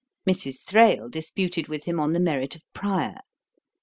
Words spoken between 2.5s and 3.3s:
of Prior.